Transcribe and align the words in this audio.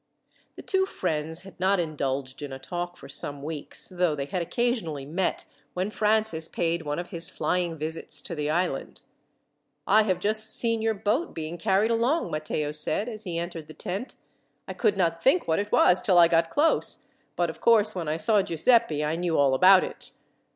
The 0.55 0.63
two 0.63 0.87
friends 0.87 1.41
had 1.41 1.59
not 1.59 1.79
indulged 1.79 2.41
in 2.41 2.51
a 2.51 2.57
talk 2.57 2.97
for 2.97 3.07
some 3.07 3.43
weeks, 3.43 3.87
though 3.87 4.15
they 4.15 4.25
had 4.25 4.41
occasionally 4.41 5.05
met 5.05 5.45
when 5.75 5.91
Francis 5.91 6.47
paid 6.49 6.81
one 6.81 6.97
of 6.97 7.11
his 7.11 7.29
flying 7.29 7.77
visits 7.77 8.19
to 8.23 8.33
the 8.33 8.49
island. 8.49 9.01
"I 9.85 10.01
have 10.01 10.19
just 10.19 10.49
seen 10.55 10.81
your 10.81 10.95
boat 10.95 11.35
being 11.35 11.59
carried 11.59 11.91
along," 11.91 12.31
Matteo 12.31 12.71
said, 12.71 13.07
as 13.09 13.25
he 13.25 13.37
entered 13.37 13.67
the 13.67 13.75
tent. 13.75 14.15
"I 14.67 14.73
could 14.73 14.97
not 14.97 15.21
think 15.21 15.47
what 15.47 15.59
it 15.59 15.71
was 15.71 16.01
till 16.01 16.17
I 16.17 16.27
got 16.27 16.49
close; 16.49 17.07
but 17.35 17.51
of 17.51 17.61
course, 17.61 17.93
when 17.93 18.07
I 18.07 18.17
saw 18.17 18.41
Giuseppi, 18.41 19.05
I 19.05 19.15
knew 19.17 19.37
all 19.37 19.53
about 19.53 19.83
it. 19.83 20.13